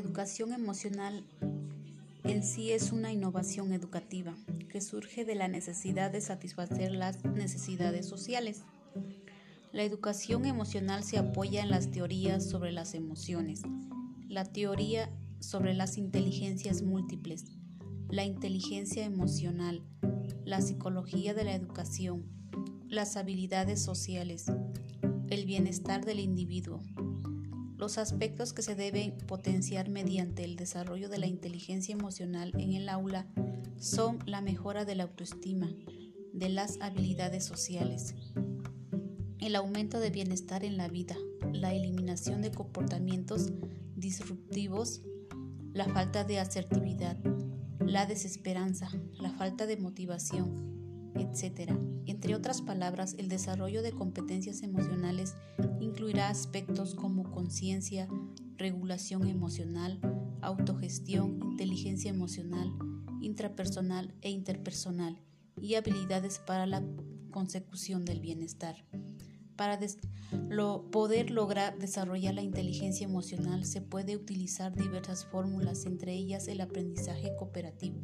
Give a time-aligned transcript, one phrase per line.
[0.00, 1.24] educación emocional
[2.24, 4.34] en sí es una innovación educativa
[4.70, 8.62] que surge de la necesidad de satisfacer las necesidades sociales.
[9.72, 13.60] La educación emocional se apoya en las teorías sobre las emociones,
[14.26, 17.44] la teoría sobre las inteligencias múltiples,
[18.08, 19.82] la inteligencia emocional,
[20.46, 22.24] la psicología de la educación,
[22.88, 24.46] las habilidades sociales,
[25.28, 26.80] el bienestar del individuo,
[27.80, 32.90] los aspectos que se deben potenciar mediante el desarrollo de la inteligencia emocional en el
[32.90, 33.26] aula
[33.78, 35.74] son la mejora de la autoestima,
[36.34, 38.14] de las habilidades sociales,
[39.38, 41.16] el aumento de bienestar en la vida,
[41.54, 43.50] la eliminación de comportamientos
[43.96, 45.00] disruptivos,
[45.72, 47.16] la falta de asertividad,
[47.80, 50.79] la desesperanza, la falta de motivación,
[51.20, 51.72] etc.
[52.06, 55.34] Entre otras palabras, el desarrollo de competencias emocionales
[55.80, 58.08] incluirá aspectos como conciencia,
[58.56, 60.00] regulación emocional,
[60.40, 62.72] autogestión, inteligencia emocional,
[63.20, 65.20] intrapersonal e interpersonal
[65.60, 66.82] y habilidades para la
[67.30, 68.76] consecución del bienestar.
[69.56, 69.78] Para
[70.90, 77.36] poder lograr desarrollar la inteligencia emocional se puede utilizar diversas fórmulas, entre ellas el aprendizaje
[77.36, 78.00] cooperativo.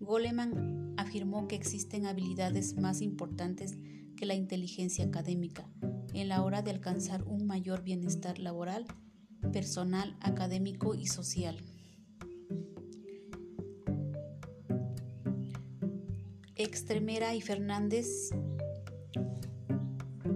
[0.00, 3.76] Goleman afirmó que existen habilidades más importantes
[4.16, 5.68] que la inteligencia académica
[6.12, 8.86] en la hora de alcanzar un mayor bienestar laboral,
[9.52, 11.56] personal, académico y social.
[16.56, 18.30] Extremera y Fernández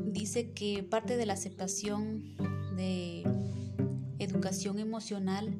[0.06, 2.34] dice que parte de la aceptación
[2.76, 3.22] de
[4.18, 5.56] educación emocional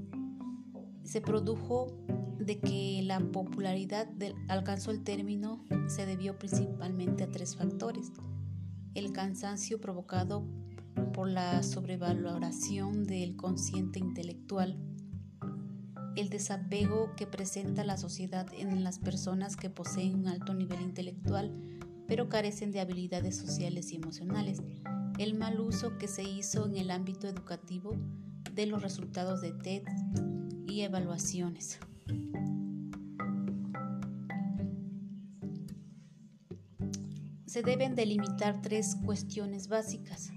[1.04, 1.96] se produjo
[2.39, 8.12] de que la popularidad del, alcanzó el término se debió principalmente a tres factores.
[8.94, 10.47] El cansancio provocado
[11.12, 14.78] por la sobrevaloración del consciente intelectual,
[16.16, 21.53] el desapego que presenta la sociedad en las personas que poseen un alto nivel intelectual
[22.09, 24.62] pero carecen de habilidades sociales y emocionales,
[25.19, 27.94] el mal uso que se hizo en el ámbito educativo
[28.55, 29.82] de los resultados de TED
[30.66, 31.78] y evaluaciones.
[37.48, 40.30] Se deben delimitar tres cuestiones básicas.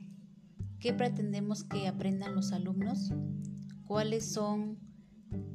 [0.79, 3.11] ¿Qué pretendemos que aprendan los alumnos?
[3.85, 4.79] ¿Cuáles son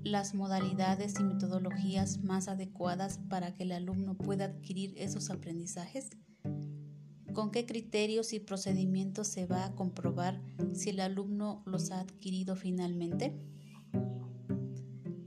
[0.05, 6.11] las modalidades y metodologías más adecuadas para que el alumno pueda adquirir esos aprendizajes?
[7.33, 10.43] ¿Con qué criterios y procedimientos se va a comprobar
[10.75, 13.35] si el alumno los ha adquirido finalmente?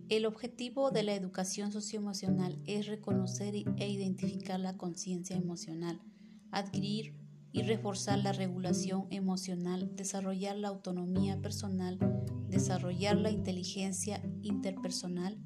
[0.09, 6.01] El objetivo de la educación socioemocional es reconocer e identificar la conciencia emocional
[6.51, 7.15] adquirir
[7.51, 11.97] y reforzar la regulación emocional, desarrollar la autonomía personal,
[12.47, 15.37] desarrollar la inteligencia interpersonal,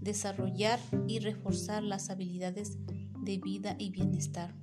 [0.00, 2.78] desarrollar y reforzar las habilidades
[3.20, 4.54] de vida y bienestar.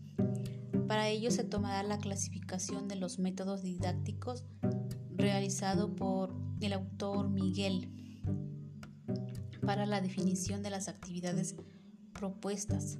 [0.87, 4.45] Para ello se tomará la clasificación de los métodos didácticos
[5.15, 7.98] realizado por el autor Miguel
[9.69, 11.55] para la definición de las actividades
[12.13, 12.97] propuestas.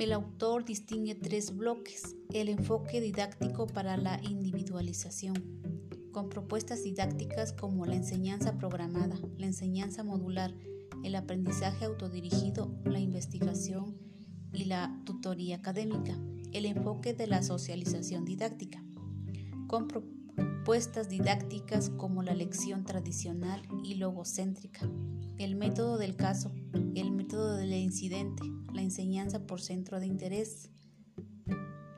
[0.00, 2.16] El autor distingue tres bloques.
[2.32, 5.36] El enfoque didáctico para la individualización,
[6.10, 10.52] con propuestas didácticas como la enseñanza programada, la enseñanza modular,
[11.04, 13.96] el aprendizaje autodirigido, la investigación
[14.52, 16.18] y la tutoría académica.
[16.50, 18.82] El enfoque de la socialización didáctica,
[19.68, 20.13] con propuestas
[21.08, 24.88] didácticas como la lección tradicional y logocéntrica,
[25.38, 26.52] el método del caso,
[26.94, 28.42] el método del incidente,
[28.72, 30.70] la enseñanza por centro de interés,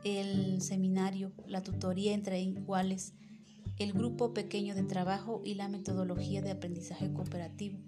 [0.04, 3.14] el seminario, la tutoría entre iguales,
[3.78, 7.78] el grupo pequeño de trabajo y la metodología de aprendizaje cooperativo.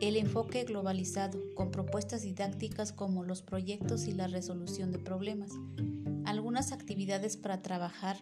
[0.00, 5.50] El enfoque globalizado, con propuestas didácticas como los proyectos y la resolución de problemas.
[6.24, 8.18] Algunas actividades para trabajar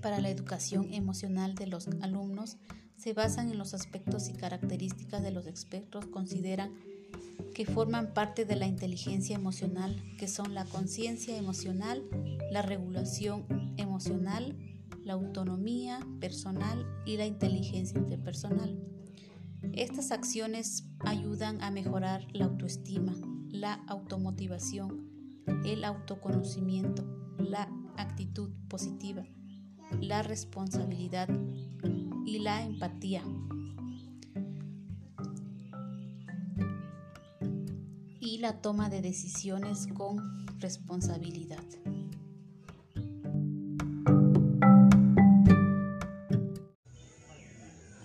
[0.00, 2.56] para la educación emocional de los alumnos
[2.96, 6.74] se basan en los aspectos y características de los expertos consideran
[7.54, 12.02] que forman parte de la inteligencia emocional, que son la conciencia emocional,
[12.50, 14.56] la regulación emocional,
[15.04, 18.78] la autonomía personal y la inteligencia interpersonal.
[19.72, 23.14] Estas acciones ayudan a mejorar la autoestima,
[23.48, 25.08] la automotivación,
[25.64, 27.04] el autoconocimiento,
[27.38, 29.24] la actitud positiva,
[30.00, 31.28] la responsabilidad
[32.24, 33.22] y la empatía.
[38.20, 40.18] Y la toma de decisiones con
[40.58, 41.64] responsabilidad.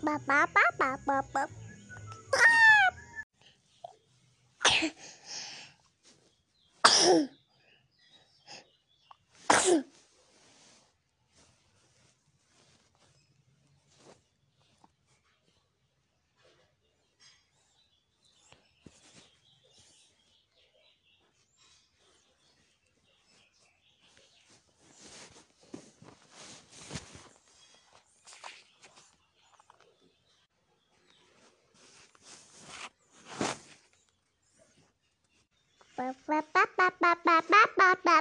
[0.03, 0.47] Papá,
[1.05, 1.47] papá.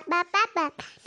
[0.03, 1.02] 爸爸爸爸。